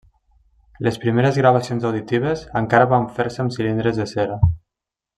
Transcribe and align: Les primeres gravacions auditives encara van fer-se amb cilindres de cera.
Les 0.87 0.97
primeres 1.03 1.37
gravacions 1.41 1.85
auditives 1.91 2.41
encara 2.63 2.91
van 2.95 3.07
fer-se 3.21 3.45
amb 3.47 3.57
cilindres 3.59 4.01
de 4.03 4.13
cera. 4.17 4.43